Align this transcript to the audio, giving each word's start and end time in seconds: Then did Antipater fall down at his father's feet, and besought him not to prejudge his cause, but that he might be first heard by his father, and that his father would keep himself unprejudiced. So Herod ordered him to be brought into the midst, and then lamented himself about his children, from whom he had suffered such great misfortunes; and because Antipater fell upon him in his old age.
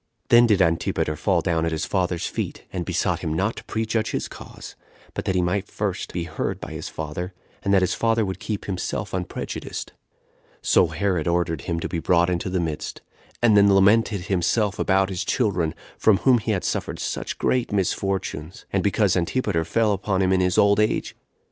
Then 0.29 0.47
did 0.47 0.63
Antipater 0.63 1.15
fall 1.15 1.41
down 1.41 1.63
at 1.63 1.71
his 1.71 1.85
father's 1.85 2.25
feet, 2.25 2.63
and 2.73 2.85
besought 2.85 3.19
him 3.19 3.31
not 3.31 3.55
to 3.57 3.63
prejudge 3.65 4.09
his 4.09 4.27
cause, 4.27 4.75
but 5.13 5.25
that 5.25 5.35
he 5.35 5.43
might 5.43 5.67
be 5.67 5.71
first 5.71 6.11
heard 6.13 6.59
by 6.59 6.71
his 6.71 6.89
father, 6.89 7.33
and 7.61 7.71
that 7.71 7.83
his 7.83 7.93
father 7.93 8.25
would 8.25 8.39
keep 8.39 8.65
himself 8.65 9.13
unprejudiced. 9.13 9.93
So 10.63 10.87
Herod 10.87 11.27
ordered 11.27 11.61
him 11.61 11.79
to 11.81 11.87
be 11.87 11.99
brought 11.99 12.31
into 12.31 12.49
the 12.49 12.59
midst, 12.59 13.01
and 13.43 13.55
then 13.55 13.71
lamented 13.71 14.21
himself 14.21 14.79
about 14.79 15.09
his 15.09 15.23
children, 15.23 15.75
from 15.99 16.17
whom 16.17 16.39
he 16.39 16.49
had 16.49 16.63
suffered 16.63 16.97
such 16.97 17.37
great 17.37 17.71
misfortunes; 17.71 18.65
and 18.73 18.81
because 18.83 19.15
Antipater 19.15 19.63
fell 19.63 19.93
upon 19.93 20.23
him 20.23 20.33
in 20.33 20.39
his 20.41 20.57
old 20.57 20.79
age. 20.79 21.15